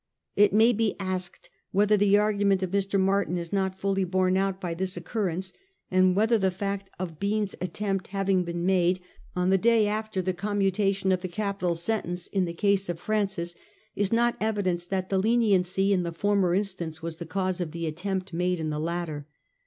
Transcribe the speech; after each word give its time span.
It 0.35 0.51
may 0.51 0.73
be 0.73 0.95
asked 0.99 1.51
whether 1.71 1.95
the 1.95 2.17
argument 2.17 2.63
of 2.63 2.71
Mr. 2.71 2.99
Martin 2.99 3.37
is 3.37 3.53
not 3.53 3.77
fully 3.77 4.03
borne 4.03 4.35
out 4.35 4.59
by 4.59 4.73
this 4.73 4.97
occurrence, 4.97 5.53
and 5.91 6.15
whether 6.15 6.39
the 6.39 6.49
fact 6.49 6.89
of 6.97 7.19
Bean's 7.19 7.53
attempt 7.61 8.07
having 8.07 8.43
been 8.43 8.65
made 8.65 8.99
on 9.35 9.51
the 9.51 9.59
day 9.59 9.69
ICO 9.69 9.73
A 9.73 9.77
HISTORY 9.77 9.89
OF 9.91 9.93
OUR 9.93 9.93
OWN 9.93 9.93
TIMES. 9.93 9.93
cn. 9.93 9.93
vir. 9.93 9.99
after 9.99 10.21
the 10.23 10.33
commutation 10.33 11.11
of 11.11 11.21
the 11.21 11.27
capital 11.27 11.75
sentence 11.75 12.25
in 12.25 12.45
the 12.45 12.53
case 12.53 12.89
of 12.89 12.99
Fr 12.99 13.13
ancis 13.13 13.55
is 13.95 14.11
not 14.11 14.37
evidence 14.39 14.87
that 14.87 15.09
the 15.09 15.19
leniency 15.19 15.93
in 15.93 16.01
the 16.01 16.11
former 16.11 16.55
instance 16.55 17.03
was 17.03 17.17
the 17.17 17.27
cause 17.27 17.61
of 17.61 17.69
the 17.69 17.85
attempt 17.85 18.33
made 18.33 18.59
in 18.59 18.71
the 18.71 18.79
latter. 18.79 19.27